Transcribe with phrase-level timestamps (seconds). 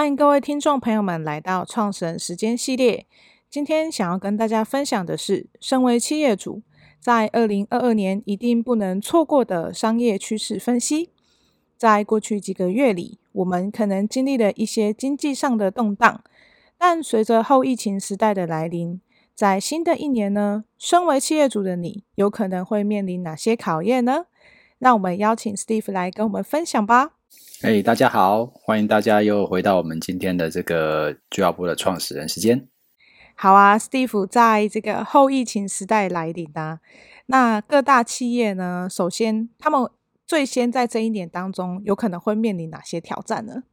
[0.00, 3.06] 欢迎各位听众朋友们来到创始人时间系列。
[3.50, 6.62] 今天想要跟大家分享的是，身为企业主，
[6.98, 11.10] 在二零二二年一定不能错过的商业趋势分析。
[11.76, 16.24] 在过去几个月里，我们可能经历了一些经济上的动荡，
[16.78, 19.02] 但随着后疫情时代的来临，
[19.34, 24.24] 在新的一年呢，身为企业主的你，有可能会面临哪些考验呢？
[24.78, 27.16] 让我们邀请 Steve 来跟我们分享吧。
[27.62, 32.66] 哎，hey, 大家好，欢迎大家又回到我们今天的这个俱乐部的创始人时间。
[33.34, 36.80] 好啊，Steve，在这个后疫情时代来临啊，
[37.26, 39.90] 那各大企业呢，首先他们
[40.26, 43.64] 最先在这一年当中，有可能会面临哪些挑战呢？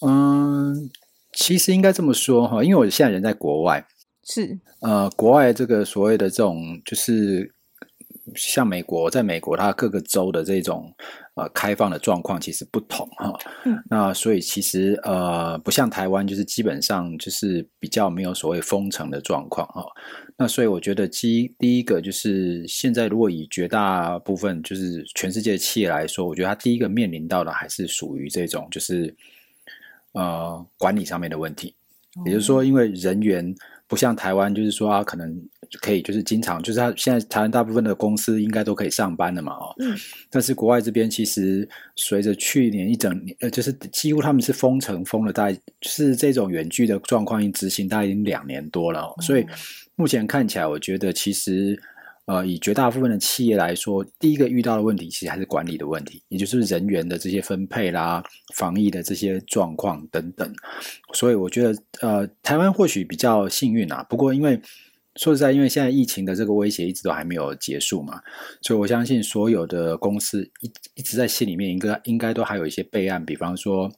[0.00, 0.88] 嗯，
[1.34, 3.86] 其实应该这么说哈，因为我现在人在国外，
[4.24, 7.52] 是呃，国外这个所谓的这种就是。
[8.34, 10.92] 像美国，在美国，它各个州的这种
[11.36, 13.32] 呃开放的状况其实不同哈。
[13.64, 19.86] 嗯、那所以其实呃不像台湾，就是基本上就是比较没有所谓封城的状况哈。
[20.36, 29.14] 那所以我觉得，第第一个就是现在如果以绝大部分就是全世界的企业来说，我觉得它第一个面临到的还是属于这种就是
[30.12, 31.74] 呃管理上面的问题，
[32.26, 33.54] 也就是说，因为人员。
[33.86, 35.40] 不像台湾，就是说啊，可能
[35.80, 39.96] 可以，就是经常，就是他现在台湾大部分的公司应该都可以上班的嘛，哦，嗯，
[40.30, 49.46] 但是国外这边其实随着去年一整年，呃，就是几乎他们是封城封了大概，就是这种远距的状况已经执行大概已经两年多了，哦，所以
[49.94, 51.80] 目前看起来，我觉得其实。
[52.26, 58.20] 呃，以绝大部分的企业来说，第一个遇到的问题其实还是管理的问题，也就是人员的这些分配啦、
[58.56, 60.52] 防疫的这些状况等等。
[61.12, 64.02] 所以我觉得，呃，台湾或许比较幸运啊。
[64.10, 64.60] 不过，因为
[65.14, 68.20] 说实在，因为现在疫情的这个威胁一直都还没有结束嘛，
[68.60, 73.90] 所以我相信所有的公司一一直在心里面应该应该都还有一些备案，比方说。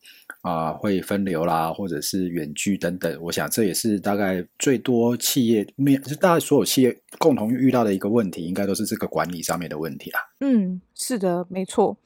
[0.43, 10.21] 啊，会分流啦，或者是远距等等，我想这也是大概最多企业面，就大概所有企业共同遇到的一个问题，应该都是这个管理上面的问题啦。
[10.41, 11.97] 嗯，是的，没错。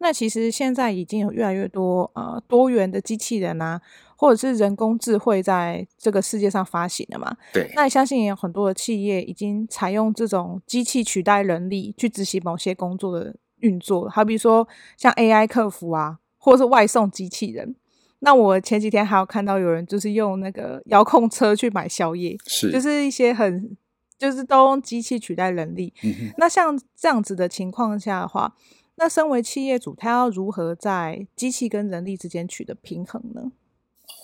[0.00, 3.80] 那其实现在已经有越来越多呃多元的机器人啊，
[4.16, 7.36] 或者是人工智慧在这个世界上发行了嘛。
[7.52, 7.68] 对。
[7.74, 17.74] 那相信也有很多的企业已经采用这种机器取代人力去执行某些工作的运作，好比说像 AI 客服啊，或者是外送机器人。
[18.20, 23.76] 那我前几天还有看到有人就是用那个遥控车去买宵夜，是，就是一些很，
[24.18, 25.94] 就是都用机器取代人力。
[26.02, 28.56] 嗯、那像这样子的情况下的话，
[28.96, 33.52] 那身为企业主，他要如何在机器跟人力之间取得平衡呢？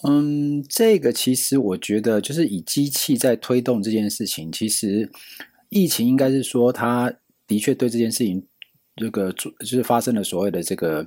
[0.02, 5.08] 嗯，这个其实我觉得就是以机器在推动这件事情，其实
[5.68, 7.14] 疫情应该是说，他
[7.46, 8.44] 的确对这件事情
[8.96, 11.06] 这个就是发生了所谓的这个。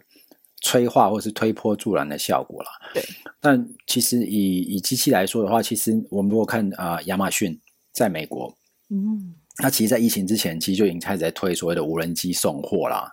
[0.61, 2.69] 催化或是推波助澜的效果啦。
[2.93, 3.03] 对，
[3.39, 7.59] 但其实以以机器来说的话，其实我们如果看啊，呃，亚马逊
[7.93, 8.55] 在美国，
[8.89, 13.11] 嗯，它其实，在疫情之前，其实就已经开始在推所谓的无人机送货啦，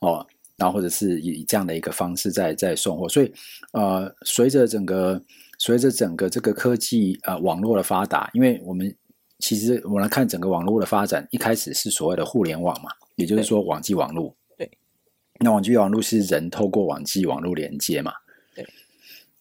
[0.00, 3.08] 哦，然后或者是以这样的一个方式在在送货。
[3.08, 3.32] 所以，
[3.72, 5.20] 呃，随着整个
[5.58, 8.94] 随着整个这个科技呃网络的发达，因为我们
[9.40, 14.34] 其实我们来看整个网络的发展，一开始是所谓的互联网嘛，也就是说网际网络。
[15.42, 18.12] 那网际网络是人透过网际网络连接嘛？
[18.54, 18.66] 对。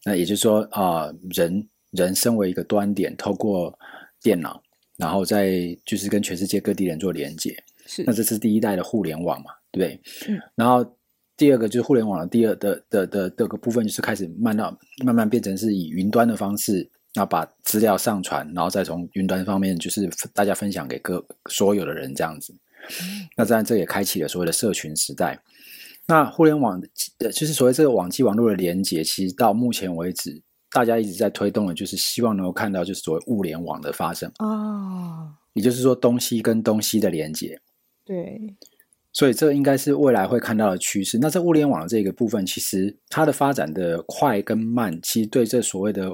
[0.03, 3.77] 那也就是说啊、呃，人人身为一个端点，透过
[4.21, 4.61] 电脑，
[4.97, 7.55] 然后再就是跟全世界各地人做连接。
[7.85, 8.03] 是。
[8.05, 9.51] 那这是第一代的互联网嘛？
[9.71, 10.33] 对不对？
[10.33, 10.41] 嗯。
[10.55, 10.83] 然后
[11.37, 14.75] 第二个就是互联网的第二的的的这个部分，就是开始慢到
[15.05, 22.53] 慢慢变成是以云端的方式，那把资料上传，然后再从云端方面就是大家分享给各所有的人这样子。
[22.89, 23.27] 嗯。
[23.35, 25.39] 那当然，这也开启了所谓的社群时代。
[26.07, 26.81] 那互联网
[27.19, 30.41] 呃，就是所谓这个网际网络的连接，其实到目前为止，
[30.71, 35.33] 大家一直在推动的，就是希望能够看到，就是所谓物联网的发生哦。
[35.53, 37.59] 也就是说，东西跟东西的连接。
[38.05, 38.55] 对。
[39.13, 41.17] 所以，这应该是未来会看到的趋势。
[41.17, 46.09] 那在物联网的这个部分，其实它的发展的快跟慢，其实对这所谓的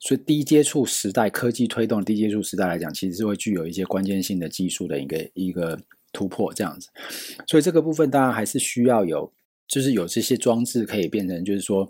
[0.00, 5.78] 所以低接触时代科技推动低接触时代来讲，其实是会具有一些关键性的技术的一个一个
[6.12, 6.88] 突破这样子。
[7.46, 9.32] 所以，这个部分当然还是需要有。
[9.72, 11.88] 就是有这些装置可以变成，就是说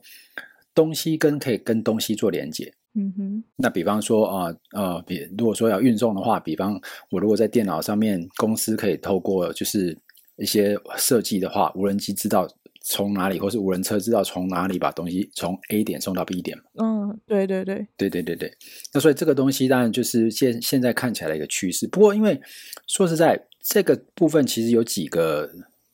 [0.74, 2.70] 东西跟可以跟东西做连接。
[2.92, 3.44] 嗯哼。
[3.56, 6.78] 那比方说啊呃，比如果说要运送的话，比方
[7.08, 9.96] 我如果在电脑上面，公司可以透过就是
[10.36, 12.46] 一些设计的话，无人机知道
[12.82, 16.58] 从哪里，或是无人车知道从哪里把东西从 A 点送到 B 点。
[16.74, 18.52] 嗯，对对对，对对对对。
[18.92, 21.86] 那所以这个东西当然就是现现在看起来的一个趋势。
[21.86, 22.38] 不过因为
[22.86, 25.50] 说实在，这个部分其实有几个。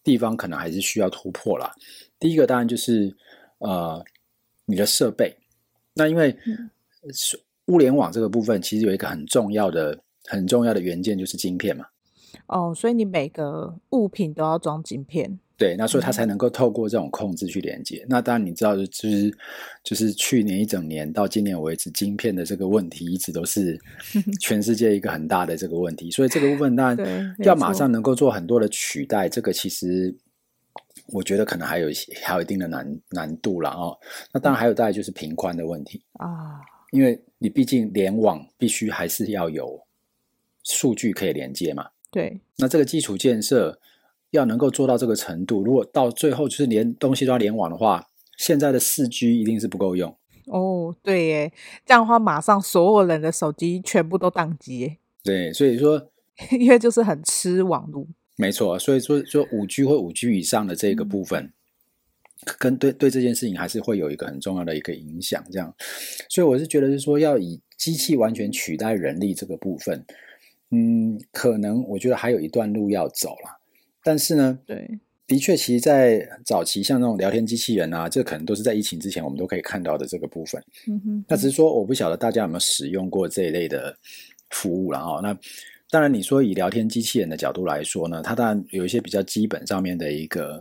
[0.06, 1.74] 地方可能还是需要突破啦。
[2.20, 3.12] 第一个当然就是
[3.58, 4.04] 呃，
[4.64, 5.36] 你的设备，
[5.94, 6.38] 那因为
[7.64, 11.86] 物联网这个部分，其实有一个很重要的、很重要的元件，就是晶片嘛。
[12.46, 15.40] 哦，所以你每个物品都要装晶片。
[15.58, 18.02] 对，那所以它才能够透过这种控制去连接。
[18.02, 19.34] 嗯、那当然你知道，就是
[19.82, 23.80] 就是去年一整年到今年为止，晶片的这个问题一直都是
[24.38, 26.10] 全世界一个很大的这个问题。
[26.10, 30.14] 所以这个部分当然要马上能够做很多的取代，这个其实
[31.06, 33.96] 我觉得可能还有一些还有一定的难难度了哦。
[34.34, 36.60] 那当然还有大概就是频宽的问题啊，
[36.90, 39.80] 因为你毕竟联网必须还是要有
[40.64, 41.88] 数据可以连接嘛。
[42.10, 43.80] 对，那这个基础建设。
[44.36, 48.06] 要能够做到这个程度，如果到最后就是连东西都要联网的话，
[48.36, 50.14] 现在的四 G 一定是不够用
[50.46, 50.94] 哦。
[51.02, 51.52] 对耶，
[51.84, 54.96] 这样的话，马上所有人的手机全部都宕机耶。
[55.24, 56.10] 对，所以说，
[56.58, 58.06] 因为就是很吃网络。
[58.36, 65.42] 没错，所以说说五 G 或五 G 以上的这个部分，嗯、跟对对这件事情还是会有一个很重要的一个影响。
[65.50, 65.74] 这样，
[66.28, 70.04] 所以我是觉得是说，要以机器完全取代人力这个部分，
[70.70, 73.58] 嗯，可能我觉得还有一段路要走了。
[74.06, 74.88] 但是呢，对，
[75.26, 80.62] 的确，其实，在早期像那种聊天机器人啊，这可能都是在疫情之前我们都可以看到的这个部分。
[80.86, 83.96] 嗯哼，那只是说，我不晓得大家有没有使用过这一类的
[84.50, 85.20] 服务了啊？
[85.20, 85.36] 那
[85.90, 90.60] 当然，你说以聊天机器人的角度来说呢，它当然有一些比较基本上面的一个，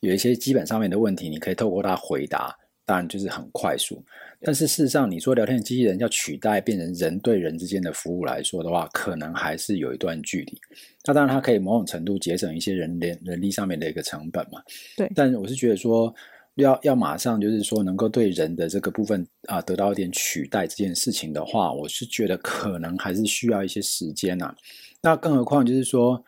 [0.00, 2.56] 有一些基本上面的问题，你可以透过它回答，
[2.86, 4.02] 当然就是很快速。
[4.42, 10.60] 但是事实上，你说聊天机器人要取代变成人对人之间的服务来说的话，可能还是有一段距离。
[11.04, 14.60] 那当然，它可以某种程度节省一些人人人力上面的一个成本嘛。
[14.96, 15.10] 对。
[15.14, 16.14] 但我是觉得说，
[16.56, 24.56] 要要马上就是说能够对人的这个部分啊得到一点取代这件事情的话，我是觉得可能还是需要一些时间呐、啊。
[25.02, 26.22] 那更何况就是说，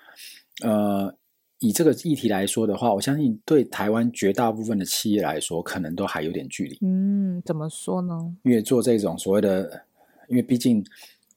[0.62, 1.17] 呃。
[1.60, 6.78] 以这个议题来说的话，我相信对台湾绝大部分的企业来说，可能都还有点距离。
[6.82, 8.16] 嗯，怎么说呢？
[8.44, 9.82] 因为做这种所谓的，
[10.28, 10.84] 因为毕竟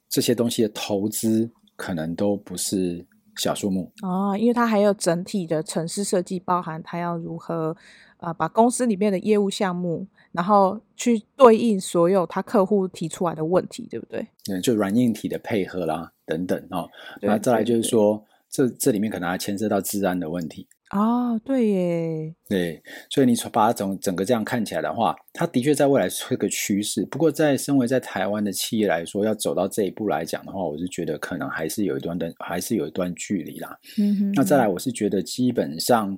[0.07, 3.03] 这些东西的投资可能都不是
[3.37, 7.75] 小数目哦，因为它还有整体的城市设计，包含它要如何
[8.17, 14.27] 呃把公司里面的业务项目，然后去对应所有他客户提出来的问题，对不对？
[14.51, 16.87] 嗯，就软硬体的配合啦，等等哦。
[17.23, 18.23] 那再来就是说。
[18.51, 27.05] 这这里面可能还牵涉到治安的问题啊、哦，对耶，对，所以你把它整整个这样看起来的话，它的确在未来是个趋势。
[27.05, 33.79] 不过，在身为在台湾的企业来说，要走到这一步来讲的话，我是觉得可能还是有一段的，还是有一段距离啦。
[33.97, 36.17] 嗯哼，那再来，我是觉得基本上，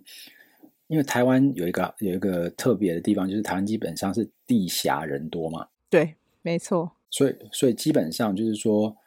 [0.87, 5.67] 因为台湾有一个有一个特别的地方，就是台湾基本上是地狭人多嘛。
[5.87, 6.91] 对，没错。
[7.11, 8.97] 所以，所以基本上就是说。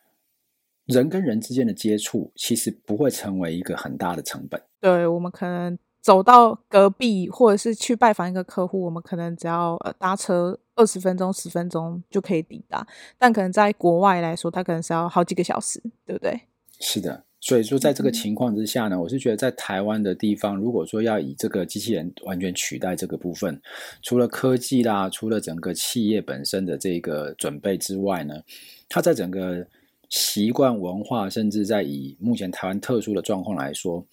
[0.87, 4.61] 人跟人之间的接触，其实不会成为一个很大的成本。
[4.81, 12.87] 对，我们可能走到隔壁，或者是去拜访一个客户，我们可能只要呃搭车二十分钟、十分钟就可以抵达。
[13.19, 16.41] 但可能在国外来说，它可能是要好几个小时，对不对？
[16.79, 23.61] 是的，所以说在这个情况之下呢，嗯、我是觉得在台湾的地方，如果说要以这个机器人完全取代这个部分，
[24.03, 28.35] 除了科技啦，除了整个企业本身的这个准备之外呢，
[28.89, 29.67] 它在整个
[30.09, 34.07] 习惯文化，甚至在以目前台湾特殊的状况来说，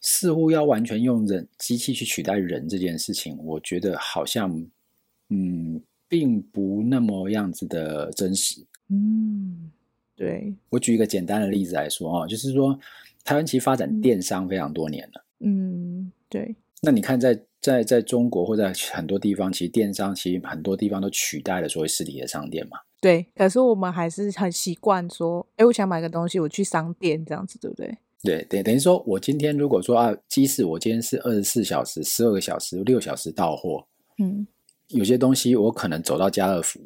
[0.00, 4.54] 似乎要完全用人机器去取代人这件事情，我觉得好像，
[5.30, 8.62] 嗯，并不那么样子的真实。
[8.90, 9.70] 嗯，
[10.14, 10.54] 对。
[10.68, 12.78] 我举一个简单的例子来说啊，就是说，
[13.24, 15.24] 台湾其实发展电商非常多年了。
[15.40, 16.54] 嗯，对。
[16.82, 22.76] 那你看在，在在在中国或在很多地方，其实电商其实很多地方都取代了所谓实体的商店嘛。
[23.04, 27.98] 对，可是我们还是很习惯说，哎，我想买个东西，我去商店这样子，对不对？
[28.22, 34.46] 对等，等于说我今天如果说啊，即使我今天是二十四小时、十二个小时、六小时到货，嗯，
[34.88, 36.80] 有些东西我可能走到家乐福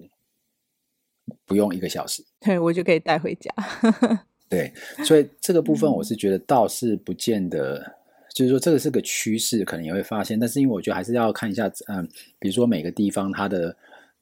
[1.46, 3.54] 不用一个小时，对，我就可以带回家。
[4.50, 4.72] 对，
[5.04, 7.92] 所以这个部分我是觉得倒是不见得，嗯、
[8.34, 12.04] 就是说这个是个趋势，可能也会发现，但是因为我觉得还是要看一下，嗯，
[12.40, 13.76] 比如说每个地方它的。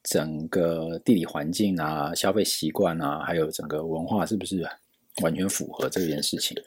[0.09, 4.65] 整个地理环境啊，消费习惯啊，还有整个文化是不是
[5.21, 6.57] 完全符合这件事情？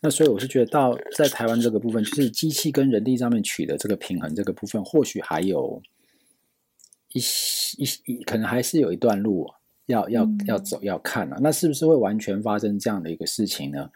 [0.00, 5.82] 那所以我是觉得到在台湾这个部分，就是机器跟人力上面取得这个平衡，这个部分或许还有
[7.14, 7.18] 一
[7.78, 9.50] 一一，可能还是有一段路
[9.86, 11.38] 要要要走要看啊。
[11.40, 13.90] 那是不是会完全发生这样的一个事情呢？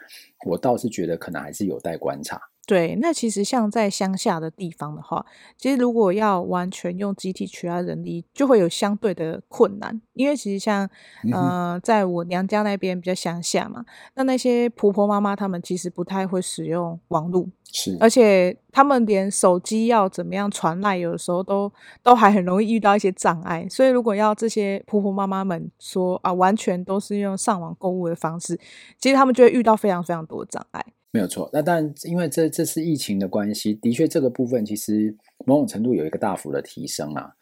[0.45, 2.41] 我倒是觉得可能还是有待观察。
[2.69, 5.25] 对，那其实像在乡下的地方的话，
[5.57, 9.99] 其实如果要完全用集体取代人力，就会有相对的困难。
[10.13, 10.87] 因为其实像
[11.33, 13.83] 呃，在我娘家那边比较乡下嘛，
[14.17, 21.73] 那那些婆婆妈妈他们其实不太会使用网络，是，而且他们连手机要怎么样传赖，有的时候都
[22.03, 23.67] 都还很容易遇到一些障碍。
[23.71, 28.61] 所以如果要这些婆婆妈妈们说啊，完全都是用上网购物的方式，
[28.99, 30.85] 其实他们就会遇到非常非常多的障碍。
[31.11, 35.15] 没有错，那但因为这这次疫情的关系，的确这个部分其实
[35.47, 37.33] 某种程度有一个大幅的提升啊。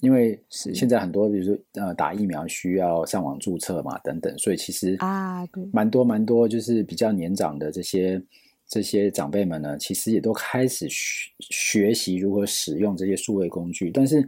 [0.00, 8.22] 因为是现在很多，比如说呃打疫苗需要上网注册嘛等等，所以其实啊对，蛮多蛮多就是比较年长的这些
[8.68, 13.90] 这些长辈们呢，其实也都开始学学习如何使用这些数位工具。
[13.90, 14.22] 但是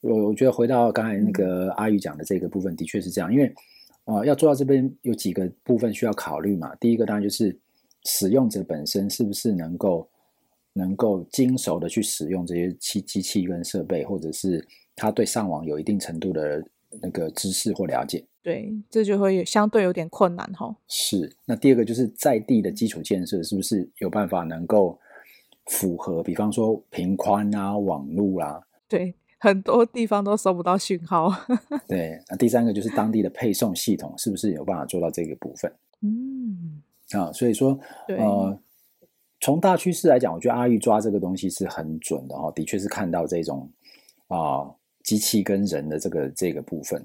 [0.00, 3.52] 我我觉得回到刚才那个阿宇讲的这个部分，的确是这样，因为
[4.04, 6.72] 呃要做到这边有几个部分需要考虑嘛。
[6.76, 7.58] 第一个当然就是。
[8.04, 10.08] 使用者本身是不是能够
[10.72, 16.64] 能够精熟的去使用这些机机器跟设备，或者是他对上网有一定程度的
[17.02, 18.24] 那个知识或了解？
[18.42, 20.74] 对，这就会相对有点困难哈。
[20.86, 24.98] 是，那第二个就是在地的基础建设是不是有办法能够
[25.66, 26.22] 符合？
[26.22, 31.30] 比方说频宽啊、网路啊，对，很多地方都收不到讯号。
[31.86, 35.70] 对，那第三个就是当地的配送系统是不是有办法做到这个部分？
[36.00, 36.82] 嗯。
[37.12, 38.60] 啊，所以说，呃，
[39.40, 43.70] 从大趋势来讲，我觉得阿玉抓这个东西是很准的哈，的确是看到这种
[44.26, 47.02] 啊、呃、机器跟人的这个这个部分。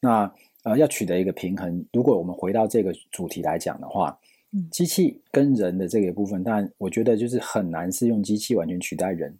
[0.00, 0.32] 那
[0.64, 4.18] 呃，要取得一个平衡，如果我们回到这个主题来讲的话，
[4.50, 9.38] 嗯，机器跟人的这个部分，但我觉得就是很难是用机器完全取代人。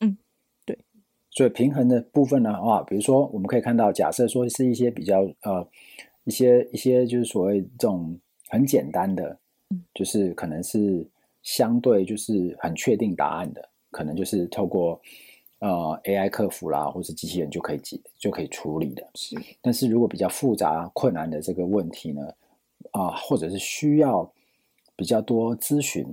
[0.00, 0.18] 嗯，
[0.66, 0.78] 对。
[1.30, 5.66] 所以平衡的部分呢，啊，比如说我们可以看到，假设说是一些比较呃
[6.24, 8.20] 一些一些就是所谓这种
[8.50, 9.38] 很简单的。
[9.94, 11.06] 就是可能是
[11.42, 15.00] 相对就是很确定答案的，可能就是透过
[15.60, 19.06] 呃 AI 客服啦，或是机器人就可以解就可以处理的。
[19.14, 22.22] 是，但是如果比较复杂困难的这个问题呢，
[22.92, 24.30] 啊、呃，或者是需要
[24.94, 26.06] 比较多咨询，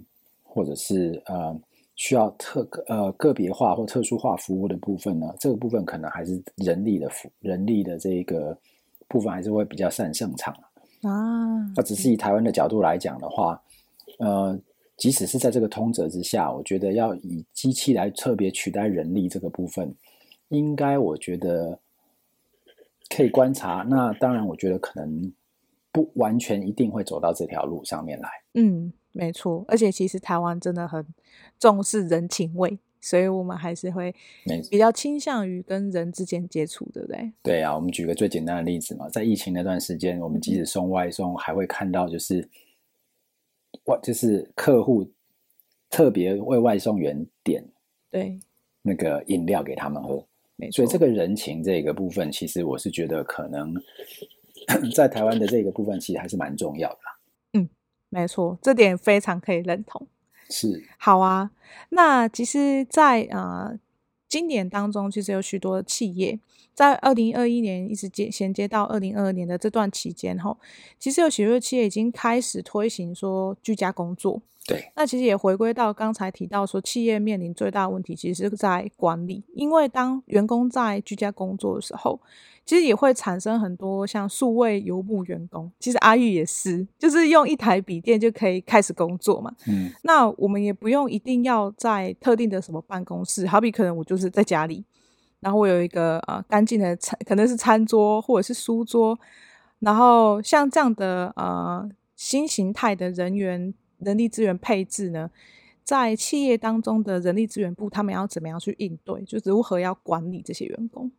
[0.43, 1.60] 或者是呃
[1.95, 8.57] 需要特呃个别化或特殊化服务的部分呢，这个部分可能还是人力的服人力的这个
[9.07, 10.53] 部分还是会比较擅胜场。
[10.53, 10.62] 啊，
[11.75, 13.62] 那只是以台湾的角度来讲的话，
[14.19, 14.60] 呃，
[14.98, 19.93] 即使是在这个通则之下，我觉得要以机器来特别取代人力这个部分，
[20.50, 21.79] 应该我觉得
[23.10, 23.86] 可以观察。
[23.89, 25.33] 那当然，我觉得可能
[25.91, 28.29] 不完全一定会走到这条路上面来。
[28.53, 29.65] 嗯，没错。
[29.67, 31.05] 而且其实台湾真的很
[31.60, 32.79] 重视人情味。
[33.03, 34.15] 所以我们还是会
[34.72, 37.33] 比较倾向于跟人之间接触，对不对？
[37.43, 42.50] 对啊，我们举个最简单的例子嘛，在疫情那段时间，我们即使送外送，还会看到就是
[43.83, 45.12] 外就是客户
[45.89, 47.62] 特别为外送员点
[48.10, 48.39] 对
[48.81, 50.25] 那个饮料给他们喝。
[50.72, 53.75] 所以这个人情这个部分，其实我是觉得可能
[54.95, 57.00] 在台湾的这个部分，其实还是蛮重要的。
[57.53, 57.67] 嗯，
[58.07, 60.07] 没错，这点非常可以认同。
[60.50, 61.52] 是好啊，
[61.90, 63.80] 那其实在，在呃
[64.30, 66.40] 今年当中，其实有许多企业
[66.74, 70.58] 在二零二一年一直接衔接到二零二二年的这段期间，哈，
[71.00, 74.42] 其实有许多企业已经开始推行说居家工作。
[74.65, 82.17] 对，那其实也回归到刚才提到说，企业面临最大的问题，其实是在管理，因为当员工在居家工作的时候，
[82.65, 85.70] 其实也会产生很多像数位游牧员工。
[85.82, 89.53] 其实阿玉也是，就是用一台笔电就可以开始工作嘛。
[89.67, 94.86] 嗯，那我们也不用一定要在特定的什么办公室，好比可能我就是在家里，
[95.41, 99.20] 然后我有一个呃干净的餐，可能是餐桌或者是书桌，
[99.79, 103.74] 然后像这样的呃新形态的人员。
[104.03, 105.31] 人力资源配置呢，
[105.83, 109.22] 在企业当中的人力资源部，他们要怎么样去应对？
[109.24, 111.12] 就如何要管理这些员工？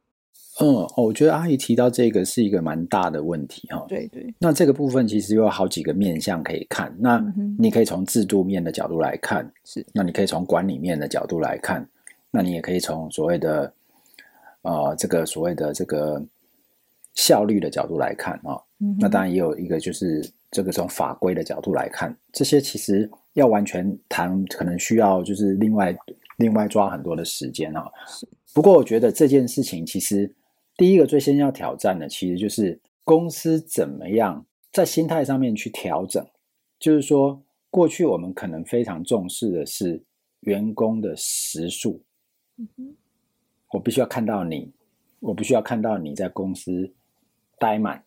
[0.61, 3.85] 嗯，我觉得阿姨提到这个是一个蛮大的问题哈。
[3.89, 4.33] 对对。
[4.39, 6.95] 那这个部分其实有好几个面向可以看。
[7.01, 7.21] 那
[7.59, 9.85] 你可以从制度面的角度来看，是。
[9.93, 11.89] 那你可以从管理面的角度来看，
[12.31, 13.73] 那你也可以从所谓的
[14.63, 16.25] 呃这个所谓的这个
[17.15, 18.61] 效率的角度来看啊。
[18.81, 18.97] 嗯。
[19.01, 20.23] 那当然也有一个就是。
[20.55, 25.93] 这个从法规的角度来看，这些其实要完全谈，可能需要就是另外
[26.37, 27.91] 另外抓很多的时间啊。
[28.55, 30.33] 不过我觉得这件事情其实
[30.77, 36.25] 第一个最先要挑战的，其实就是公司怎么样在心态上面去调整。
[36.79, 40.01] 就是说，过去我们可能非常重视的是
[40.43, 42.01] 员工的时数。
[42.59, 42.97] 嗯哼，
[43.73, 44.73] 我必须要看到你，
[45.19, 46.95] 我必须要看到你在公司
[47.59, 48.05] 待满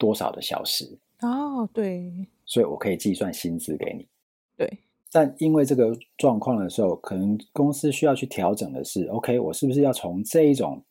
[0.00, 0.98] 多少的小时。
[1.20, 2.10] 哦，对，
[2.46, 4.08] 所以我可以计算薪资给你。
[4.56, 4.78] 对，
[5.12, 10.82] 但因为这个状况的时候，可能公司需要去调整的是，OK，我是不是要从这一种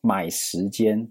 [0.00, 1.06] 买时间，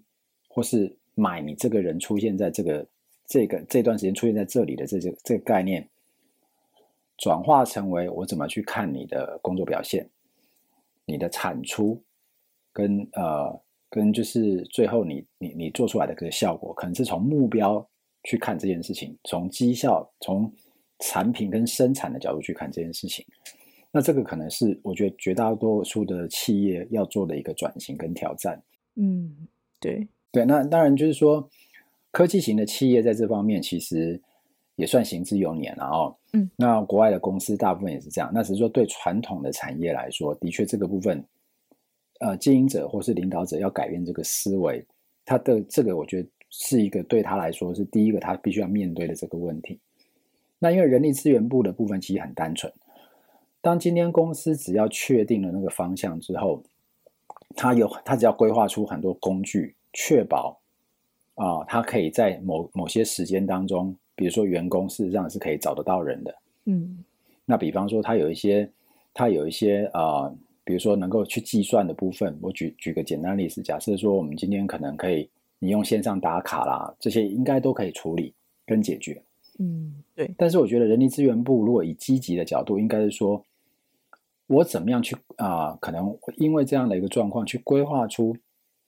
[0.47, 2.87] 或是买你这个人出现在这个
[3.27, 5.87] 这个这段时间出现在这里的这个这个概念，
[7.17, 10.09] 转化成为我怎么去看你的工作表现，
[11.05, 12.01] 你的产出
[12.73, 17.87] 跟呃跟就是最后你你你做出来的这个效果，可能是从目标
[18.23, 20.51] 去看这件事情，从绩效从。
[21.01, 23.25] 产品跟生产的角度去看这件事情，
[23.89, 28.61] 那这个可能是我觉得绝大多数的企业要做的一个转型跟挑战。
[28.95, 29.47] 嗯，
[29.79, 31.49] 对对，那当然就是说，
[32.11, 34.21] 科技型的企业在这方面其实
[34.75, 36.13] 也算行之有年了哦。
[36.33, 38.29] 嗯，那国外的公司大部分也是这样。
[38.33, 41.25] 那只是说对传统的产业来说，的确这个部分，
[42.19, 44.85] 呃，经营者或是领导者要改变这个思维，
[45.25, 49.79] 他的这个我觉得是一个对他来说是第一个他必须要面对的这个问题。
[50.59, 52.71] 那因为人力资源部的部分其实很单纯，
[53.61, 56.61] 当今天公司只要确定了那个方向之后，
[57.55, 60.59] 他有他只要规划出很多工具，确保
[61.35, 66.35] 啊，他可以在某某些时间当中，比如说员工事实上是可以找得到人的，
[66.65, 67.03] 嗯，
[67.45, 68.69] 那比方说他有一些
[69.13, 70.29] 他有一些啊，
[70.69, 78.35] 比如说能够去计算的部分，我举举个简单例子，假设说我们今天可能可以你用线上打卡啦，这些应该都可以处理
[78.67, 79.19] 跟解决。
[79.57, 80.31] 嗯，对。
[80.37, 83.43] 但是我觉得人力资源部如果以积极的角度，应该是说，
[84.45, 85.77] 我怎么样去啊、呃？
[85.77, 88.37] 可能因为这样的一个状况，去规划出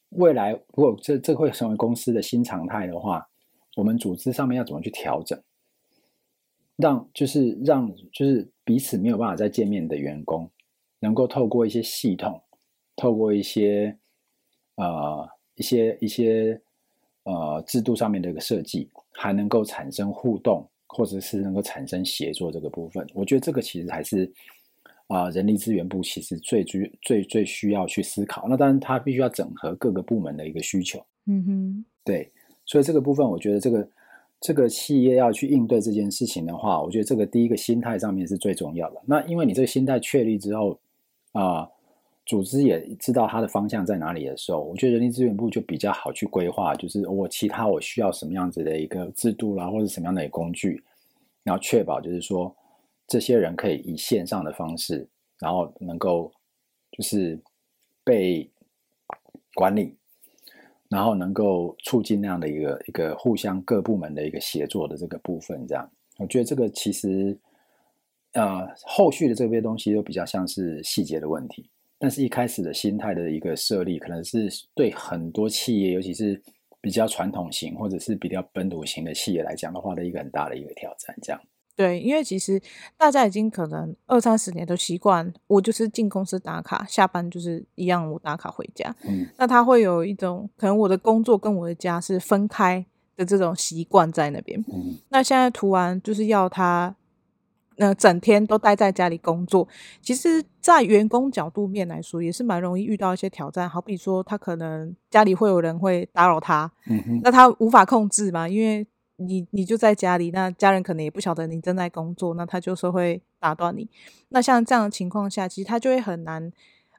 [0.10, 3.28] 未来，如果这这会成为公司的新常态的话，
[3.76, 5.42] 我们组织上面要怎么去调整，
[6.76, 10.48] 让就是让就是彼此没有办法再见面的员工，
[11.02, 12.42] 能够透过一些系统，
[12.96, 13.94] 透过一些
[14.76, 16.62] 呃一些一些
[17.24, 18.90] 呃制度上面的一个设计。
[19.14, 24.24] 还能够产生互动，或者是能够产生协作这个部分，我觉得这个其实还是
[25.08, 28.48] 啊、呃，人力资源部其实最最最最需要去思考。
[28.48, 30.98] 那当然，它必须要整合各个部门的一个需求。
[31.28, 32.32] 嗯哼，对，
[32.66, 33.90] 所以这个部分，我觉得这个
[34.40, 39.02] 这个企业要去应对这件事情的话，我觉得这个第一个心态上面是最重要的。
[39.06, 40.80] 那因为你这个心态确立之后
[41.32, 41.70] 啊。
[42.24, 50.82] 组织也知道它的方向在哪里的时候，我觉得人力资源部就比较好去规划，就是我其他我需要什么样子的一个制度啦，或者什么样的工具，
[51.44, 52.56] 然后确保就是说
[53.08, 55.06] 这些人可以以线上的方式，
[55.40, 56.32] 然后能够
[56.92, 57.38] 就是
[58.04, 58.50] 被
[59.56, 59.98] 管理，
[60.88, 67.38] 然后能够促进那样的一个一个互相各部门的一个协作的这个部分，这样，我觉得这个其实
[68.34, 71.70] 呃后续的这些东西都比较像是细节的问题。
[72.04, 76.42] 但是，一开始的心态的一个设立，可能是对很多企业，尤其是
[76.82, 81.16] 比较传统型或者是比较本土型的企业来讲的话，的一个很大的一个挑战。
[81.22, 81.40] 这样
[81.76, 82.60] 对，因为其实
[82.98, 88.96] 大家已经可能二三十年都习惯，我就是进公司打卡，下班就是一样，我打卡回家。
[89.04, 92.84] 嗯，那他会有一种可能我的工作跟我的家是分开
[93.16, 94.60] 的这种习惯在那边。
[94.74, 96.96] 嗯，那现在突然就是要他。
[97.82, 99.68] 那整天都待在家里工作，
[100.04, 103.68] 其实，在员工角度面来说，也是蛮容易遇到一些挑战。
[103.68, 113.90] 好比说，他可能家里会有人会打扰他，嗯哼，那他无法控制嘛，因为你你就在家里，那家人可能也不晓得你正在工作，那他就是会打断你。
[114.30, 116.52] 那像这样的情况下，其实他就会很难，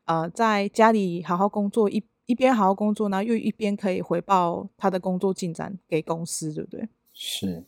[0.07, 6.88] 呃，在家里好好工作，一一边好好工作，然后又一边可以回报他的工作进展给公司，对不对？
[7.12, 7.64] 是。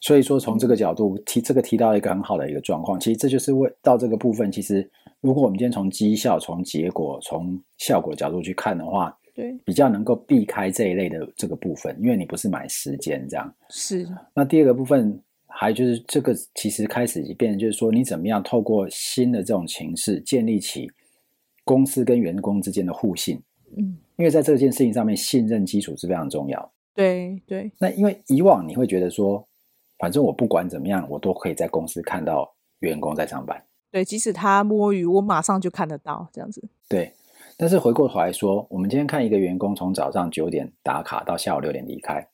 [0.00, 4.50] 所以说，从这个角度提这个提到一个很好的一个状况，其实这就是为到这个部分。
[4.50, 4.88] 其实，
[5.20, 13.52] 如果我们今天从绩效、从结果、从效果的角度去看的话，对，比较能够避开这一类的这个部分，因为你不是买时间这样。
[13.70, 14.06] 是。
[14.32, 20.88] 那第二个部分，还就是这个其实开始变成就是说，你怎么样透过新的这种形式建立起
[21.64, 23.42] 公司跟员工之间的互信。
[23.76, 26.72] 嗯，因为在这件事情上面，信任基础是非常重要。
[26.94, 27.72] 对对。
[27.80, 29.44] 那因为以往你会觉得说。
[29.98, 33.62] 反正我不管怎么样，我都可以在公司看到员工在上班。
[33.90, 36.62] 对，即使他摸鱼，我马上就看得到这样子。
[36.88, 37.12] 对，
[37.56, 42.28] 但是回过头来说，我们今天看一个员工从早上九点打卡到下午六点离开，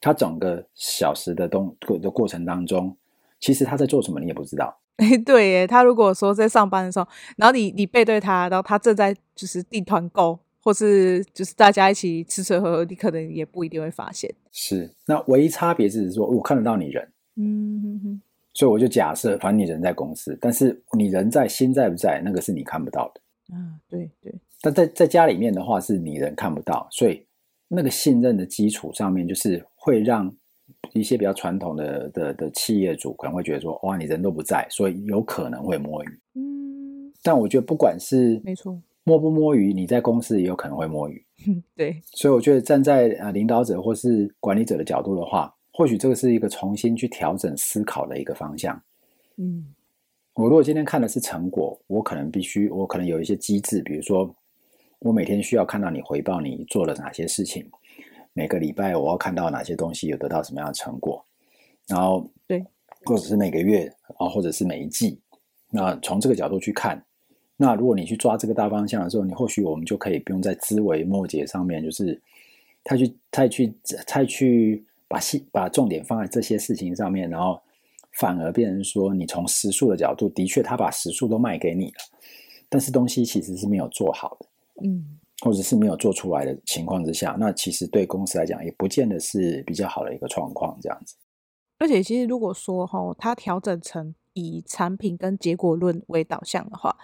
[0.00, 2.96] 他整个小时的东的过程当中，
[3.38, 4.78] 其实他在做什么，你也不知道。
[4.96, 7.06] 哎， 对耶，他如果说在上班的时候，
[7.36, 10.38] 然后你你背对他，然后他正在就是订团购。
[10.68, 14.30] 或是就是大家一起吃吃喝喝，你可能也不一定会发现。
[14.52, 23.56] 是，那唯一差别是说，我看得到你人，嗯哼哼，所以我就假设，反正你人在公司，但是你人在，心在不在，那个是你看不到的。
[23.56, 24.34] 啊，对对。
[24.60, 27.24] 但在在家里面的话，是你人看不到，所以
[27.66, 30.30] 那个信任的基础上面，就是会让
[30.92, 36.20] 一些比较传统的的的企业主可能会觉得说，哇，你人都不在，所以有可能会摸鱼。
[36.34, 38.78] 嗯，但我觉得不管是没错，
[39.08, 41.24] 摸不摸鱼，你在公司也有可能会摸鱼。
[41.74, 48.78] 对，所以我觉得站在呃领导者或是管理者的角度的话，或许这个是一个重新去调整思考的一个方向。
[49.36, 49.64] 嗯，
[50.34, 54.30] 我如果今天看的是成果，我可能必须，我可能有一些机制，比如说
[54.98, 57.66] 我每天需要看到你回报你做了哪些事情。
[58.34, 61.24] 每个礼拜我要看到哪些东西有得到什么样的成果，
[61.86, 62.62] 然后对，
[63.06, 65.18] 或者是每个月啊，或者是每一季，
[65.70, 67.02] 那从这个角度去看，
[67.58, 72.18] 那如果你去抓这个大方向的时候，你或许我们就可以不用在枝微末节上面，就是
[72.84, 73.74] 太去太去
[74.06, 77.60] 太去把细把重点放在这些事情上面，然后
[78.12, 82.00] 反而变成说，你从时数的角度，的确他把时数都卖给你了，
[82.68, 84.46] 但是东西其实是没有做好的，
[84.88, 85.18] 嗯。
[85.40, 91.14] 或者是没有做出来的情况之下，那其实对公司来讲也不见得是比较好的一个状况，这样子。
[91.78, 96.96] 而且，其实如果说哈，它调整成以产品跟结果论为导向的话，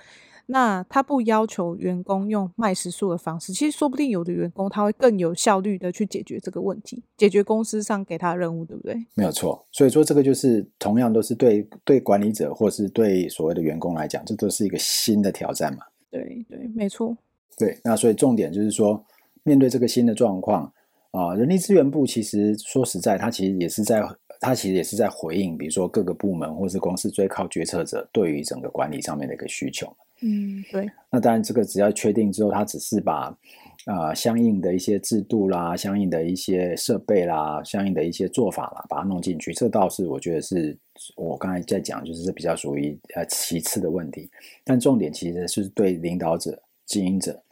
[0.46, 8.94] 那他不要求员工用卖时数的方式，其实说不定有的员工他会更有效率的去解决这个问题，解决公司上给他的任务，对不对？
[9.14, 9.66] 没有错。
[9.72, 15.84] 所以说，这个就是同样都是对对管理者或是对所谓的员工来讲，这都是一个新的挑战嘛。
[16.10, 17.16] 对对，没错。
[17.56, 19.02] 对，那所以重点就是说，
[19.44, 20.70] 面对这个新的状况
[21.12, 24.02] 啊，人力资源部其实说实在，他其实也是在，
[24.40, 29.86] 他其实也是在回应，比如说各个部门或是公司最靠决策者对于整个管理上面的一个需求。
[30.24, 30.90] 嗯，对。
[31.10, 33.26] 那当然，这个只要确定之后，他只是把
[33.84, 40.76] 啊、呃、相应的一些制度啦、相应的一些设备啦、相应的一些做法啦，把它弄进去，这倒是我觉得是
[41.16, 44.30] 我刚才在讲，就是比较属于呃其次的问题。
[44.64, 46.60] 但重点其实是对领导者。
[46.86, 47.42] 经营者，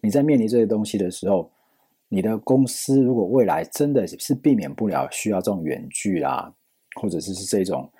[0.00, 1.50] 你在面临这些东西的时候，
[2.08, 6.54] 你的公司如果未来真的是避免不了需要这种远距啦，
[6.94, 7.90] 或者是是这种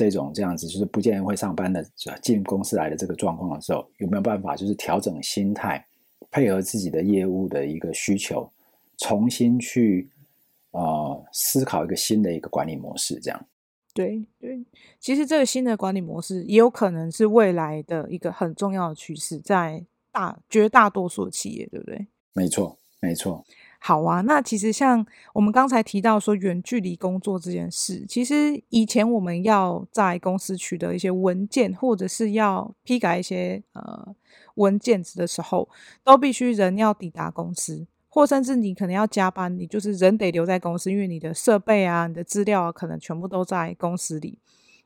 [0.00, 1.84] 这种这样子，就是不见人会上班的
[2.22, 5.84] 进公司来的这个状况的时候，有没有办法就是调整心态，
[6.30, 8.50] 配合自己的业务的一个需求，
[8.96, 10.08] 重新去
[10.70, 13.20] 呃思考一个新的一个管理模式？
[13.20, 13.46] 这样。
[13.92, 14.64] 对对，
[14.98, 19.84] 其实这个新的管理模式也有可能是未来的一个很重要的趋势，在。
[20.12, 22.08] 大绝大多数的企业，对不对？
[22.32, 23.46] 没错，没错。
[23.82, 34.14] 好啊，那其实像我们刚才提到说远距离工作这件事，其实以前我们要在公司取得一些文件，或者是要批改一些呃
[34.56, 35.66] 文件的时候，
[36.04, 44.38] 都必须人要抵达公司，或甚至你可能要加班，你就是人得留在公司，因为你的设备啊、你的资料啊，可能全部都在公司里。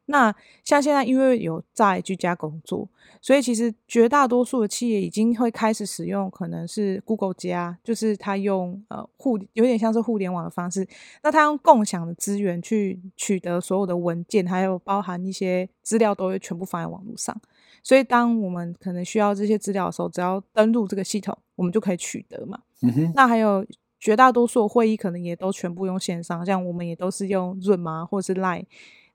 [0.07, 2.87] 那像现在，因为有在居家工作，
[3.23, 10.87] 所以其实绝大多数的企业已经会开始使用，可能是 Google 加，就是他用呃互有点像是互联网的方式，
[11.23, 17.35] 那他用共享的资源去取得所有的文件，还有包含一些资料，都会全部放在网络上。
[17.83, 22.61] 所以当我们可能需要这些资料的时候，只要登录这个系统，我们就可以取得嘛。
[22.83, 23.13] 嗯哼。
[23.15, 23.67] 那还有
[23.99, 28.67] 绝大多数的会议可能也都全部用线上，像我们也都是用 Zoom 啊，或者是 Line。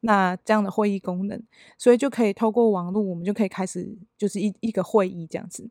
[0.02, 1.42] 那这样的会议功能，
[1.78, 5.70] 所以就可以透过网络，我们就可以开始就是一一个会议这样子。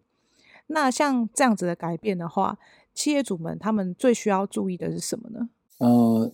[0.67, 2.59] 那像这样子的改变的话，
[2.93, 5.49] 企业主们他们最需要注意的是什么呢？
[5.79, 6.31] 呃，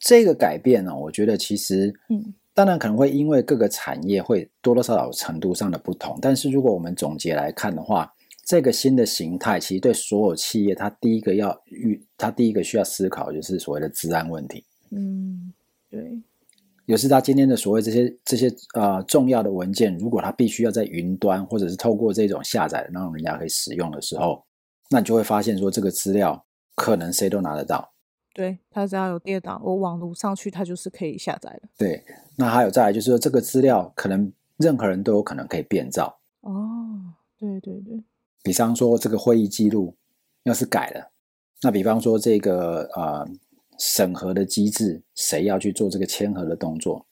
[0.00, 8.12] 这个改变呢，我觉得其实，嗯，当然可能会因为各个产业会多多少少程度上的不同，但是如果我们总结来看的话，
[8.44, 14.64] 这个新的形态其实对所有企业，它第一个要遇，它第一个需要思考就是所谓的治安问题。
[14.90, 15.52] 嗯，
[15.88, 16.20] 对。
[16.86, 24.44] 有时他今天的所谓这些这些呃重要的文件，如果他必须要在云端或者是透过这种下载让人家可以使用的时候，
[24.90, 27.92] 那你就会发现说这个资料可能谁都拿得到。
[28.34, 31.68] 对，他只要有电脑，我网络上去，他就是可以下载的。
[31.78, 32.02] 对，
[32.36, 36.18] 那还有再来就是说这个资料可能任何人都有可能可以变造。
[36.40, 38.02] 哦，对对对。
[38.42, 39.94] 比方说这个会议记录
[40.42, 41.12] 要是改了，
[41.62, 43.28] 那比方说这个呃。
[43.84, 47.04] 审核的机制，谁要去做这个签核的动作？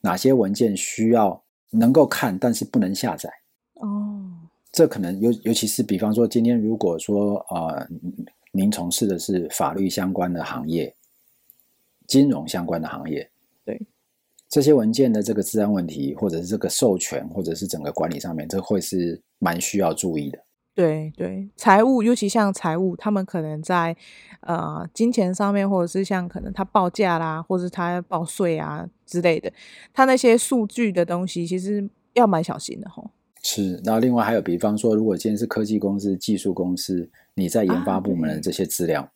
[0.00, 3.28] 哪些文件需要能够看，但是不能下载？
[3.74, 4.32] 哦，
[4.72, 7.86] 这可能尤尤其是比方说，今天如果说呃，
[8.52, 10.96] 您从事的是法律相关的行业、
[12.06, 13.30] 金融相关的行业，
[13.66, 13.78] 对
[14.48, 20.42] 这些文件的这个治安问题，或者是这个授权，或者是整个管理上面，这会是蛮需要注意的。
[20.74, 23.96] 对对，财务尤其像财务，他们可能在
[24.40, 29.52] 呃金钱上面，或者是像可能他报价啦，或者是他报税啊之类的，
[29.92, 33.08] 他那些数据的东西，其实要蛮小心的吼。
[33.42, 39.06] 是，然后另外还有，比方说，如果今天是科技公司、技术公司，你在研发部门的这些资料，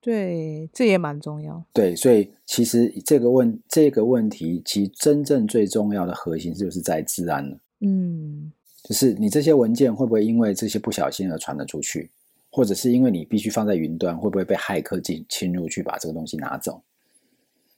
[0.00, 1.64] 对，这也蛮重要。
[1.72, 7.58] 对，所以其实这个问这个问题，其实真正最重要的核心就是在治安了。
[7.80, 8.52] 嗯，
[8.90, 12.10] 就是你这些文件会不会因为这些不小心而传了出去，
[12.50, 16.82] 或者是因为你必须放在云端，会不会被骇客进侵入去把这个东西拿走？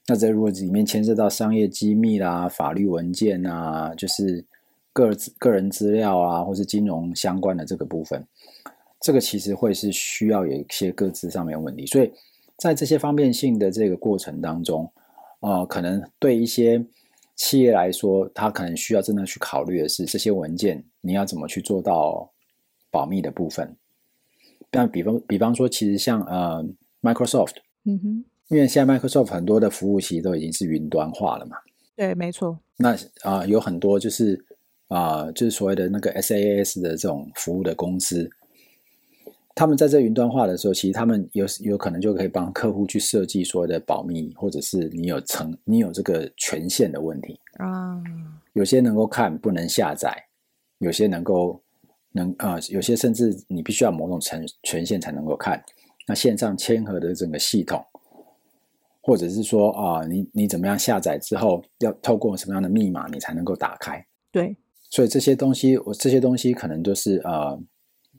[0.07, 4.43] 那这如果里面牵涉到商业机密啦、法律文件啊，就是
[4.95, 8.27] 个个人资料啊，或是金融相关的这个部分。
[8.99, 12.11] 这个其实会是需要有一些各自上面问题，所以
[12.57, 14.91] 在这些方便性的这个过程当中，
[15.41, 16.83] 呃，可能对一些
[17.37, 22.31] 企业来说，他可能需要真的去考虑的是这些文件你要怎么去做到
[22.91, 23.77] 保密的部分。
[24.71, 26.65] 但比方比方说，其实像呃
[27.03, 31.57] Microsoft，嗯哼，因为现在 Microsoft 很多的服务其实都已经是云端化了嘛，
[31.97, 32.59] 对，没错。
[32.77, 34.35] 那啊、呃，有很多就是
[34.89, 38.31] 啊、呃，就是所谓的那个 SaaS 的这种服务的公司。
[39.55, 48.03] 他们在这云端化的时候，其实他们有有可能就可以帮客户去设计所谓的保密，或者是你有成你有这个权限的问题啊。
[48.55, 50.11] 有些能够看，不能下载；
[50.79, 51.61] 有些能够
[52.13, 55.63] 能啊、呃，有些甚至你必须要某种权权限才能够看。
[56.07, 57.85] 那线上签合的整个系统，
[59.03, 64.05] 或者是说啊、呃，你你怎么样下载之后，要透过什么样的密码你才能够打开？
[64.31, 64.57] 对，
[64.91, 67.61] 所以这些东西，我这些东西可能都是呃。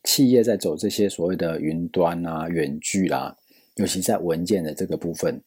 [0.04, 3.36] 企业在走这些所谓的云端啊、远距啦、啊，
[3.76, 5.42] 尤其在文件的这个部分，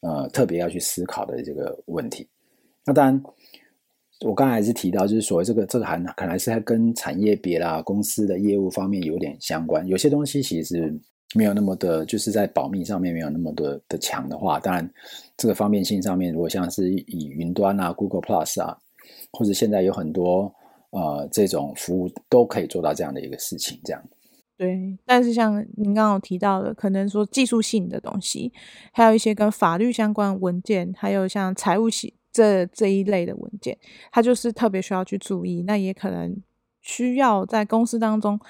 [0.00, 2.26] 呃，特别要去思考的这个问题。
[2.86, 3.22] 那当然，
[4.20, 9.86] 我刚才还是提到，就是所谓这个这个还可能还是跟产业别啦、公司的业务方面有点相关。
[9.86, 10.90] 有些东西其实
[11.34, 14.90] 没有那么的，就是在保密上面没有那么的的强的话，当然
[15.36, 18.74] 这个方便性上面，如果像是以云端啊、Google Plus 啊，
[19.32, 20.50] 或者现在有很多。
[20.90, 24.02] 呃，这种服务都可以做到这样的一个事情，这样。
[24.56, 28.52] 对，但是像您刚刚提到的，可能说技术性的东西，
[28.92, 33.78] 还有一些跟法律相关文件，还有像财务系这这一类的文件，
[34.10, 35.62] 它就是特别需要去注意。
[35.62, 36.36] 那也可能
[36.80, 38.40] 需要在公司当中，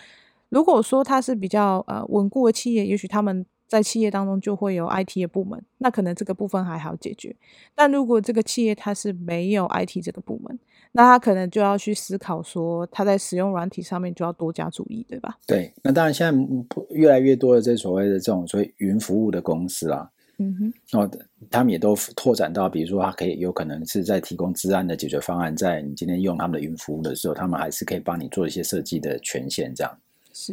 [0.48, 7.36] 如果说它是比较呃稳固的企业，也许他们在企业当中就会有 IT 的部门，那可能这个部分还好解决。
[7.74, 10.58] 但如果这个企业它是没有 IT 这个部门，
[10.98, 15.38] 那他可能就要去思考说，他在使用软体上面就要多加注意，对吧？
[15.46, 16.44] 对，那当然现在
[16.90, 21.08] 越来越多的这所谓的这种所谓云服务的公司啊，嗯哼，哦，
[21.52, 29.98] 他们也都拓展到，比如说他可以有可能是在提供治安的解决方案，在你今天用他们的云服务的时候，他们还是可以帮你做一些设计的权限，这样
[30.32, 30.52] 是。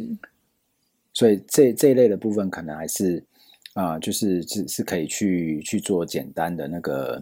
[1.12, 3.20] 所以这这一类的部分，可能还是
[3.74, 7.20] 啊、呃，就是是是可以去去做简单的那个。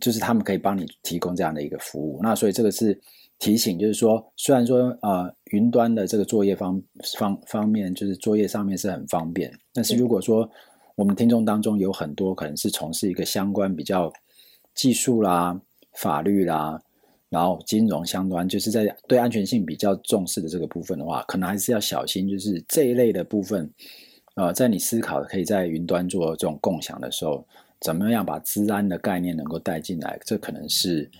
[0.00, 2.98] 就是他们可以帮你提供这样的一个服务，那所以这个是
[3.38, 6.82] 提醒，就是说，虽然说呃云端的这个作业方
[7.16, 10.48] 方方面，就是作业上面是很方便，但是如果说
[10.96, 14.12] 我们听众当中有很多可能是从事一个相关比较
[14.74, 15.60] 技术啦、
[15.94, 16.80] 法律啦，
[17.28, 23.70] 然后金融相关，就是在对安全性比较重视的这个部分的话，可能还是要小心，就是这一类的部分，
[24.34, 27.46] 呃，在你思考可以在云端做这种共享的时候。
[27.84, 30.18] 怎么样把资安的概念能够带进来？
[30.24, 31.10] 这可能是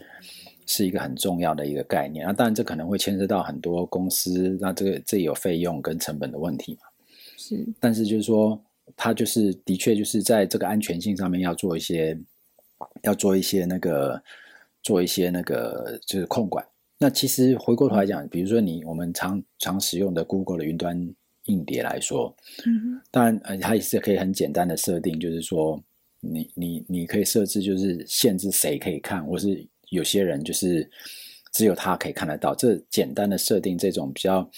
[0.65, 2.25] 是一个很重要的一个概念。
[2.25, 6.89] 那当然，这可能会牵涉到很多公司，那这个这有费用跟成本的问题嘛。
[7.37, 8.59] 是，但是就是说，
[8.97, 12.19] 它就是的确就是在这个安全性上面要做一些，
[13.03, 14.23] 要做一些那个，
[14.83, 16.67] 做一些那个就是控管。
[16.99, 20.99] 那其实回过头来讲，比如说你我们常常使用的 Google 的云端
[21.45, 25.79] 硬碟来说，嗯，当然呃，它也是可以很简单的设定，就是说。
[26.31, 30.89] 你你你可以设置，就是限制谁可以看，或是有些人就是
[31.53, 32.55] 只有他可以看得到。
[32.55, 34.51] 这简单的设定，这种比较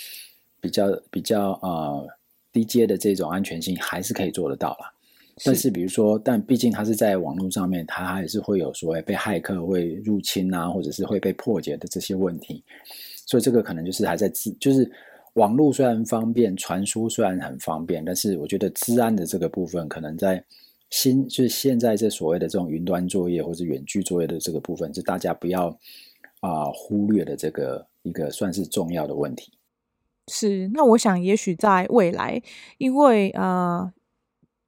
[0.61, 2.09] 比较比较呃
[2.53, 4.93] 低阶的这种安全性，还是可以做得到啦。
[5.45, 12.63] 但是比如说，但毕竟它是在网络上面，它还是会有所谓被骇客会入侵啊，或者是会被破解的这些问题。
[13.27, 14.91] 所以这个可能就是还在自，就是
[15.35, 20.43] 网络虽然方便，传输虽然很方便，但是我觉得治安的这个部分可能在。
[20.91, 25.69] 新就是现在这所谓的这种云端作业或者远距作业的这个部分，是大家不要
[26.41, 29.53] 啊、忽略的这个一个算是重要的问题。
[30.29, 32.41] 是，那我想也许在未来，
[32.79, 33.93] 因为呃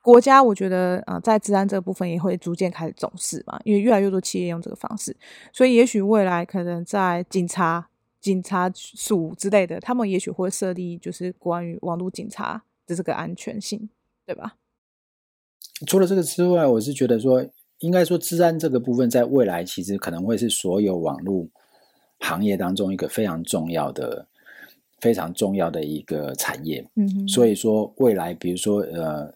[0.03, 5.17] 国家我觉得啊、在治安这个部分也会逐渐开始重视嘛，因为越来越多企业用这个方式，
[5.53, 7.89] 所以也许未来可能在警察、
[8.21, 13.89] 警察署之类的，他们也许会设立就是关于网络警察的这个安全性，
[14.25, 14.57] 对吧？
[15.87, 17.44] 除了这个之外，我是觉得说，
[17.81, 21.47] 应该说，治安这个部分在未来其实可能会是所有网络
[22.18, 24.27] 行业当中一个非常重要的、
[25.01, 26.85] 非常重要的一个产业。
[26.97, 27.29] 嗯。
[27.29, 29.33] 所以说，未来比如说，呃，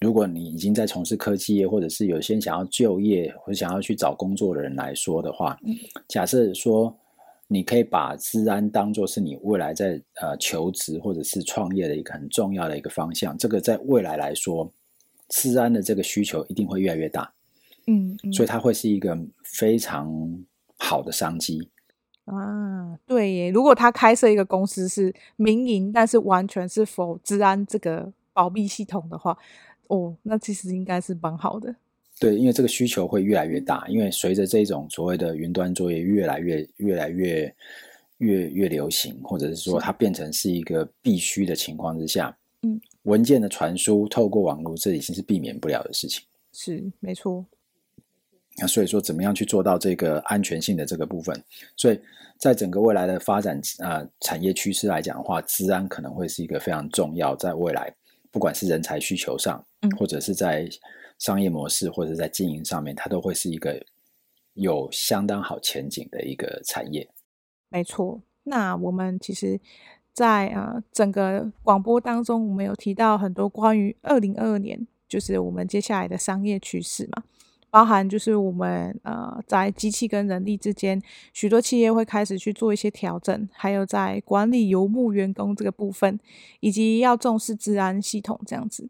[0.00, 5.74] 如果你已经在从事科技业，或者是有些想要就业或者想要去找工作的人来说的话，嗯、
[6.08, 6.94] 假设说
[7.48, 14.72] 你可以把治安当做是你未来在呃求职或者是创业的一个很重要的一个方向，这个在未来来说，
[15.28, 17.32] 资安的这个需求一定会越来越大。
[17.86, 20.44] 嗯，嗯，所以它会是一个非常
[20.78, 21.68] 好的商机
[22.24, 22.98] 啊。
[23.06, 29.36] 对耶，如果他开设一个公司是民营，但是完全是 for 资安这个保密系统的话，
[29.86, 31.74] 哦，那其实应该是蛮好的。
[32.18, 37.54] 对，因为这个需求会越来越大，因为随着这种所谓的云端作业越来越、越来越、
[38.18, 42.45] 越越流行，或者是说它变成是一个必须的情况之下，嗯，
[43.06, 46.22] 文件的传输透过网络，这已经是避免不了的事情。
[46.52, 47.44] 是，没错。
[48.58, 51.40] 那所以说，怎么样去做到这个安全性的这个部分？
[51.76, 52.00] 所以
[52.38, 57.94] 在整个未来的发展啊、呃、产业趋势来讲的话，治安可能会是一个非常重要，在未来
[58.30, 60.68] 不管是人才需求上，嗯，或者是在
[61.18, 63.78] 商业模式或者在经营上面，它都会是一个
[64.54, 67.06] 有相当好前景的一个产业。
[67.68, 68.20] 没错。
[68.42, 69.60] 那我们其实
[70.16, 77.22] 在，啊呃整个广播当中，我们有提到很多关于二零二二年，就是我们接下来的商业趋势嘛。
[77.68, 81.02] 包含就是我们呃在机器跟人力之间，
[81.34, 86.18] 许多企业会开始去做一些调整，还有在管理游牧员工这个部分，
[86.60, 88.88] 以及要重视治安系统这样子。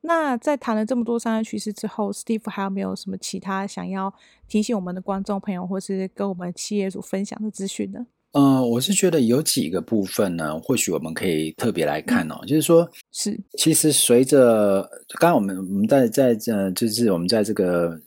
[0.00, 4.14] 那在谈了这么多商业趋势之后，Steve 还有没有什么其他想要
[4.48, 8.06] 提醒我们的观众朋友，或是跟我们企业主分享的资讯呢？
[8.32, 14.82] 嗯、呃，我是觉得有几个部分呢，或许我们可以特别来看哦，嗯、就是说，是其实随着
[15.18, 17.98] 刚刚我们我们在在呃，就是我们在这个。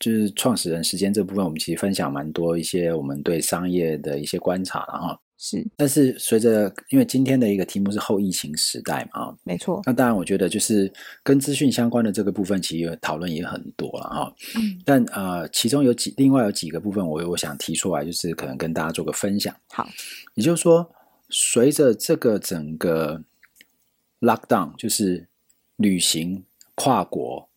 [0.00, 5.16] 就是创始人时间这部分，我们其实分享蛮多一些我们对商业的一些观察了哈。
[5.44, 9.82] 是，但是随着因为今天的一个题目是后疫情时代嘛，没错。
[9.84, 10.90] 那当然，我觉得就是
[11.24, 14.34] 跟资讯相关的这个部分，其实讨论也很多了哈。
[14.54, 14.80] 嗯。
[14.84, 19.52] 但呃，其中有几另外有几个部分我，我我想提出来，就是可能跟大家做个分享。
[19.70, 19.88] 好，
[20.34, 20.88] 也就是说，
[21.28, 23.20] 随着这个整个
[24.20, 25.26] lockdown，就是
[25.74, 26.44] 旅行
[26.76, 27.48] 跨国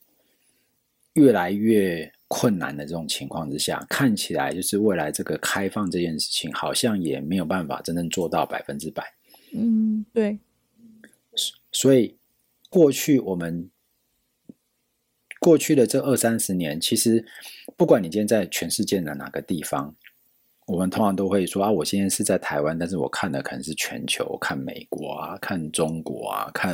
[1.14, 2.12] 越来越。
[2.28, 9.14] 困难的这种情况之下，看起来就是未来这个开放这件事情，好像也没有办法真正做到百分之百。
[9.54, 10.40] 嗯，对。
[11.72, 12.16] 所以
[12.70, 13.70] 过去我们
[15.40, 17.24] 过去的这二三十年，其实
[17.78, 19.94] 不管你今天在全世界的哪个地方，
[20.66, 26.72] 我们通常都会说啊，我现在是在台湾，但是我看的可能是全球，看美国啊，看中国啊，看，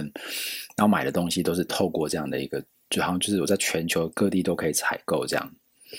[0.77, 2.63] 然后买的东西都是透过这样的一个。
[2.91, 5.55] 就好像就是我在全球各地都可以采购这样，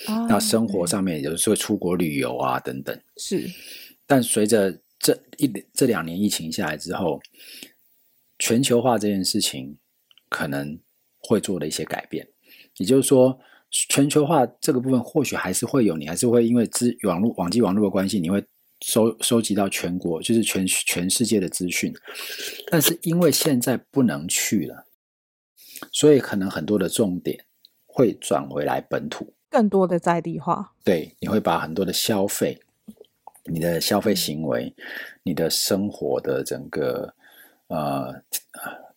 [0.07, 2.97] 哦、那生活上面有时候出国旅游啊等等。
[3.17, 3.49] 是，
[4.05, 7.19] 但随着这一这两年疫情下来之后，
[8.37, 9.75] 全球化这件事情
[10.29, 10.79] 可能
[11.17, 12.27] 会做了一些改变。
[12.77, 13.37] 也就是说，
[13.71, 18.43] 全球化这个部分或许还是会有，你还是会因为资网络网际网络的关系，你会
[18.81, 21.91] 收收集到全国就是全全世界的资讯。
[22.67, 24.85] 但是因为现在不能去了。
[25.91, 27.45] 所以可能很多的重点
[27.85, 30.73] 会转回来本土，更多的在地化。
[30.83, 32.59] 对，你会把很多的消费、
[33.45, 34.73] 你的消费行为、
[35.23, 37.13] 你的生活的整个
[37.67, 38.13] 呃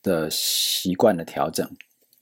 [0.03, 1.69] 的习惯的调整，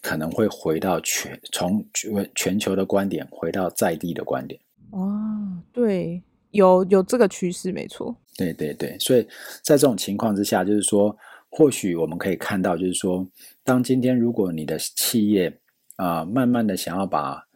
[0.02, 1.86] 可能会回到全从
[2.34, 4.60] 全球的观点回到在地的观点。
[4.90, 8.16] 哦，对，有有这个趋势，没错。
[8.36, 9.22] 对对对，所以
[9.62, 11.16] 在这种情况之下，就是说。
[11.56, 13.24] 或许我们可以看到，就是说，
[13.62, 15.48] 当今天如果你的企业
[15.94, 17.46] 啊、呃，慢慢的想要把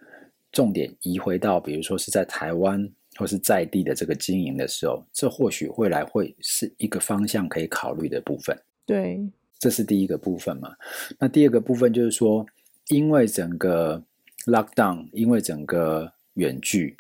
[0.53, 8.57] 重点移回到，比如说是在台湾或是在地的这个经营的时候，这或许未来会是一个方向可以考虑的部分。
[8.87, 9.21] 对，
[9.59, 10.77] 这是第一个部分嘛。
[11.19, 12.47] 那第二个部分就是说，
[12.91, 14.01] 因为整个
[14.47, 16.97] lockdown，因为整个远距，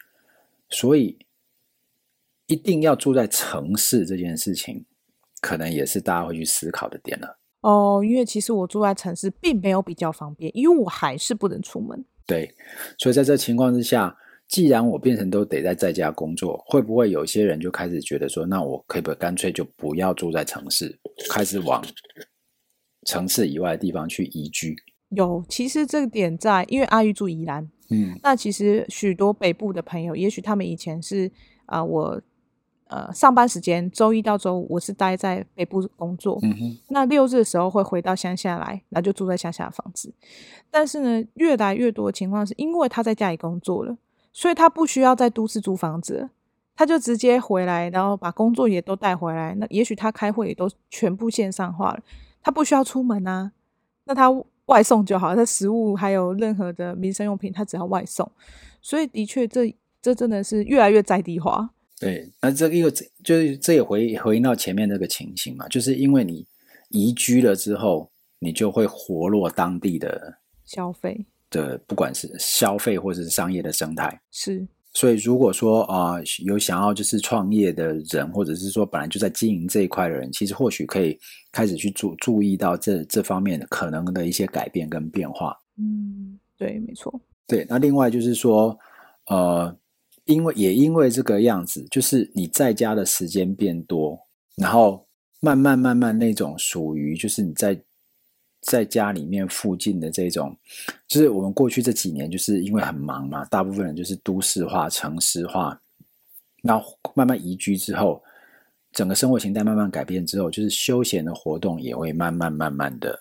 [0.68, 1.16] 所以
[2.48, 4.84] 一定要住在城市这件事情。
[5.40, 12.04] 可能也是大家会去思考的点了哦，因为其实我住在城市并没有比较方便，因为我还是不能出门。
[12.24, 12.54] 对，
[12.98, 20.96] 所以在这情况之下，既然我变成都得在在家工作，会不会有些人就开始觉得说，那我可不可以干脆就不要住在城市，
[21.30, 21.84] 开始往
[23.06, 24.76] 城市以外的地方去移居？
[25.10, 31.30] 有，其实这个点在，因为阿玉住宜兰，嗯，那其实许多北部的朋友，也许他们以前是
[31.66, 32.22] 啊、呃，我。
[32.88, 40.10] 呃，上班时间周一到周五我是待在北部工作，嗯，那六日的时候会回到乡下来，然后就住在乡下的房子。
[40.70, 43.94] 但是呢，越来越多的情况是因为他在家里工作了，
[44.32, 46.30] 所以他不需要在都市租房子，
[46.74, 49.54] 他就直接回来，然后把工作也都带回来。
[49.56, 52.00] 那也许他开会也都全部线上化了，
[52.42, 53.52] 他不需要出门啊。
[54.04, 54.30] 那他
[54.64, 58.30] 外送就好，他食物还有任何的民生用品，他只要外送。
[58.80, 61.68] 所以的确，这这真的是越来越在地化。
[62.00, 62.88] 对，那这个又
[63.24, 66.46] 就是这也回回应到前面那个情形嘛，就是因为你
[66.90, 74.20] 移居了之后，你就会活络当地的消费的，不管是消费或者是商业的生态。
[74.30, 81.18] 是，所以如果说啊、呃，有想要就是创业的人，或者是说本来就在经营这一块的人，其实或许可以
[81.50, 85.58] 开始去注注意到这这方面的可能的一些改变跟变化。
[85.76, 87.20] 嗯，对，没错。
[87.48, 88.78] 对，那另外就是说，
[89.26, 89.76] 呃。
[90.28, 94.18] 因为也因为这个样子，就是你在家的时间变多，
[94.56, 95.06] 然后
[95.40, 97.80] 慢慢慢慢那种属于就是你在
[98.60, 100.54] 在家里面附近的这种，
[101.06, 105.80] 就是我们过去这几年就是因为很忙嘛，大部分人就是都市化、城市化，
[106.62, 106.78] 那
[107.14, 108.22] 慢慢移居之后，
[108.92, 113.18] 整个生活形态慢慢改变之后，就是休闲的活动也会慢慢慢慢的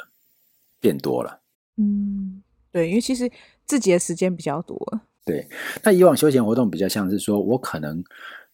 [0.81, 1.39] 变多了。
[1.77, 3.31] 嗯，对，因为其实
[3.65, 5.01] 自己的时间比较多。
[5.27, 5.47] 对，
[5.83, 8.03] 那以往休闲活动比较像是说，我可能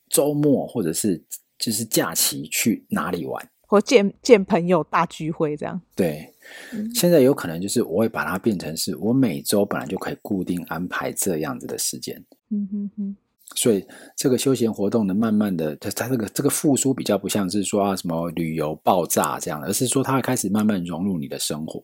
[0.10, 1.24] 周末或者是
[1.58, 5.80] 就是假期去哪里玩，或见见朋友大聚会这样。
[5.96, 6.28] 对，
[6.94, 12.22] 现在有可能就是我会把它变成是我每周本来就可以固定安排这样子的时间。
[12.50, 13.16] 嗯哼哼。
[13.56, 21.80] 所以这个休闲活动呢，慢慢的，它它这个这个复苏比较不像是说啊什么旅游爆炸这样的，而是说它会开始慢慢融入你的生活。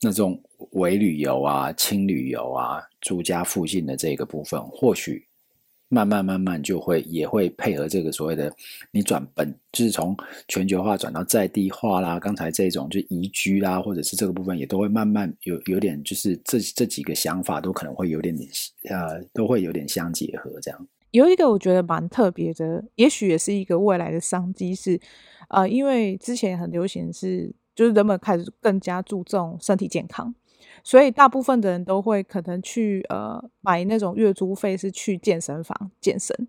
[0.00, 0.38] 那种
[0.72, 5.26] 微旅游啊、轻旅游啊、住家附近的这个部分，或许
[5.88, 8.54] 慢慢慢慢就会也会配合这个所谓的
[8.90, 10.14] 你转本，就是从
[10.48, 12.20] 全球化转到在地化啦。
[12.20, 18.48] 刚才这种就移居啦，或者是这个部分也都会慢慢有有点，就是这这几个想法都可能会有点点
[18.90, 20.60] 呃，都会有点相结合。
[20.60, 25.00] 这样有一个我觉得蛮特别的，也许也是一个未来的商机是，
[25.48, 27.54] 呃，因为之前很流行是。
[27.76, 30.34] 就是人们开始更加注重身体健康，
[30.82, 36.48] 所以大部分的人都会可能去呃买那种月租费是去健身房健身，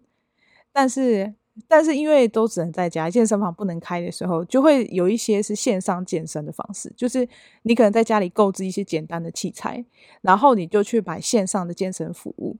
[0.71, 1.35] 但是
[1.67, 7.27] 但是因为都只能在家，健身房不能开的时候，就会有一些是线上健身的方式，就是
[7.63, 9.83] 你可能在家里购置一些简单的器材，
[10.21, 12.57] 然后你就去买线上的健身服务。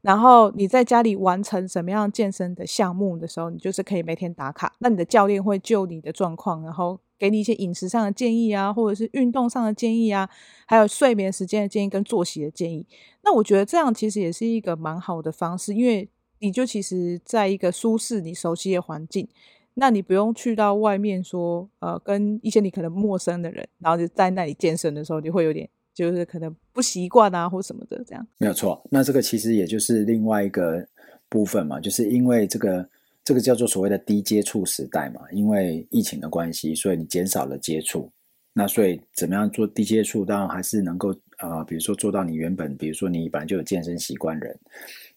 [0.00, 4.72] 然后你在家里完成什么样健身的项目的时候，你就是可以每天打卡。
[4.78, 10.28] 那你的教练会就你的状况，然后给你一些饮食上的建议啊，或者是运动上的建议啊，
[10.66, 12.86] 还有睡眠时间的建议跟作息的建议。
[13.22, 16.08] 那我觉得这样其实也是一个蛮好的方式，因为
[16.38, 19.28] 你就其实在一个舒适、你熟悉的环境，
[19.74, 25.68] 那你不用去到外面说，呃，跟一些你可能陌生的人，然后就在那里健身的时候，你会有点。
[25.94, 28.80] 就是可能不习惯啊，或什么的，这样没有错。
[28.88, 30.86] 那这个其实也就是另外一个
[31.28, 32.88] 部分嘛，就是因为这个
[33.28, 38.10] 这个叫做所谓的低接触时代嘛，因为疫情的关系，所以你减少了接触。
[38.54, 44.58] 那所以怎么样做低接触，当然还是能够啊、比如说做到你原本，比如说你本来就有健身习惯人，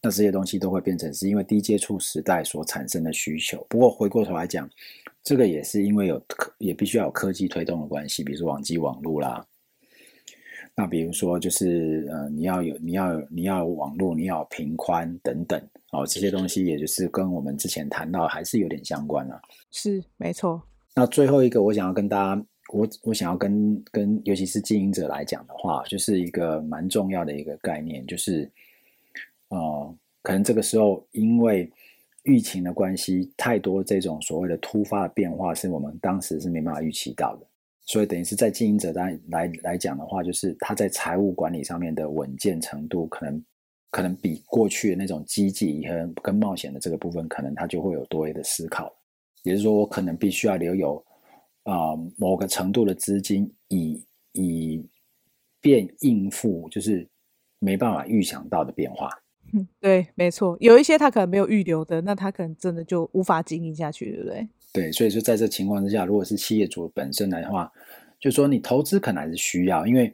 [0.01, 3.65] 那这些东西都会变成是因为低接触时代所产生的需求。
[3.69, 4.69] 不过回过头来讲，
[5.23, 9.41] 这个也是因为有科，也必须要有科技推动的关系，比如说网际网路啦。
[10.73, 15.61] 那比如说，就是呃，你要有，你要有，你要有网络，你要有频宽等等，
[15.91, 19.41] 哦，这些东西也就是跟我们之前谈到还是有点相关了啊。
[19.69, 20.61] 是，没错。
[20.95, 28.49] 那最后一个，我想要跟大家，我我想要跟跟，尤其是经营者来讲的话，就是一个蛮重要的一个概念，就是，
[29.49, 31.69] 呃，可能这个时候因为
[32.23, 37.45] 疫情的关系，太多这种所谓的突发的变化，是我们当时是没办法预期到的。
[37.91, 43.43] 所以等于是在经营者来来来讲的话，就是他在财务管理上面的稳健程度，可能
[43.89, 48.89] 可能比过去的那种积极和跟冒险的这个部分，可能他就会有多一的思考。
[49.43, 51.03] 也就是说，我可能必须要留有
[51.63, 54.87] 啊、某个程度的资金以，以
[55.59, 57.05] 便应付就是
[57.59, 59.09] 没办法预想到的变化。
[59.51, 64.47] 嗯， 对，没错，有一些他可能没有预留的，那他可能真的就无法经营下去，对不对？
[64.73, 67.71] 对，所以说在这情况之下，如果是企业主本身来的话，
[68.19, 70.13] 就是说你投资可能还是需要，因为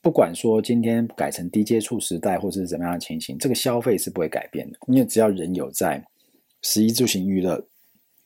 [0.00, 6.02] 不管说今天改成低接触时代或者是怎么样的情形，这个消费是不会改变的，因为只要人有在，
[6.62, 7.62] 食衣住行娱乐，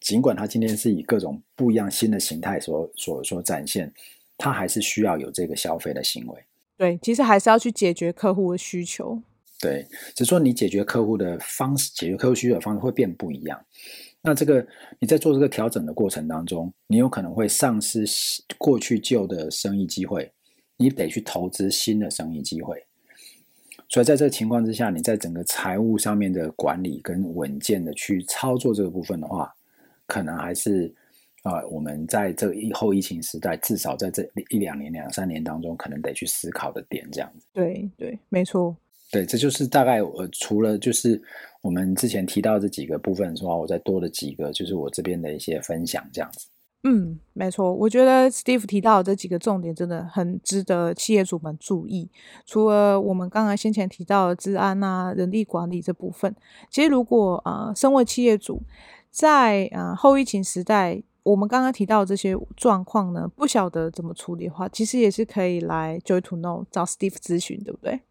[0.00, 3.92] 尽管它今天是以各种不一样新的形态所所所展现，
[4.38, 6.44] 它还是需要有这个消费的行为。
[6.76, 9.20] 对，其实还是要去解决客户的需求。
[9.60, 13.64] 对，只是说你解决客户的方式，解决客户需求的方式会变不一样。
[14.26, 14.66] 那这个
[14.98, 18.06] 你在做这个调整的过程当中，你有可能会丧失
[18.56, 20.32] 过去旧的生意机会，
[20.78, 22.82] 你得去投资新的生意机会。
[23.86, 29.54] 所以在这个情况之下，你在整个财务上面的管理跟稳健的去操作这个部分的话，
[30.06, 30.92] 可能还是
[31.42, 37.46] 啊、呃，我们在这个后疫情时代，至少在这一两年、两三年当中，可能得去思考的点，这样子。
[37.52, 38.74] 对对，没错。
[39.12, 41.22] 对，这就是大概我除了就是
[41.64, 46.46] 我们之前提到这几个部分的话，我再多了几个，就是我这边的一些分享，这样子。
[46.82, 52.10] 嗯，没错，我觉得 Steve 提到的这几个重点真的很值得企业主们注意。
[52.44, 56.36] 除了我们刚才先前提到的治安啊、人力管理这部分，
[56.70, 58.62] 其实如果啊、呃，身为企业主，
[59.10, 68.02] 在啊、呃、后疫情时代，我们刚刚提到的这些状况呢，不晓得怎么处理的话，其实也是可以来 Joy to Know 找 Steve 咨询，对不对？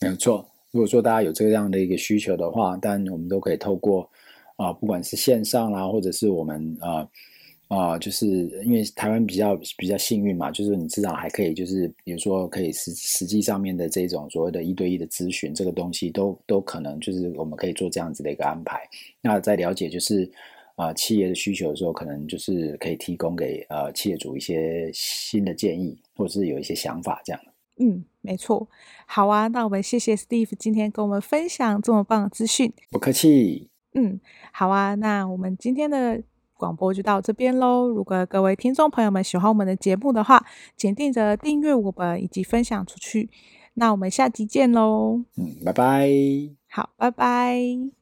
[0.00, 0.46] 没有错。
[0.70, 4.08] 如果说大家有这样的一个需求的话，但我们都可以透过
[4.56, 7.08] 啊、不管是线上啦，或者是我们啊。
[7.72, 8.26] 啊、就是
[8.64, 18.80] 因为台湾比较比较幸运嘛，就是你至少还可以，就是比如说可以实实际上面的这种所谓的一对一的咨询，这个东西都都可能就是我们可以做这样子的一个安排。
[19.20, 20.28] 那在了解就是
[20.74, 27.40] 啊、企业的需求的时候，可能就是可以提供给呃企业主一些新的建议，或者是有一些想法这样。
[27.78, 28.68] 嗯，没错。
[29.06, 32.72] 好啊，那我们谢谢 Steve 今天跟我们分享这么棒的资讯。
[32.90, 33.70] 不客气。
[33.94, 34.20] 嗯，
[34.52, 36.22] 好啊，那我们今天的。
[36.60, 37.88] 广播就到这边喽。
[37.88, 40.44] 如果各位听众朋友们喜欢我们的节目的话，
[40.76, 43.30] 请记得订阅我们以及分享出去。
[43.72, 45.22] 那我们下集见喽。
[45.38, 46.10] 嗯，拜拜。
[46.68, 47.99] 好，拜拜。